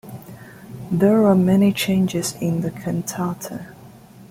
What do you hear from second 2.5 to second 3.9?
the cantata.